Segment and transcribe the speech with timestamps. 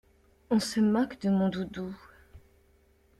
[0.49, 1.95] On se moque de mon doudou.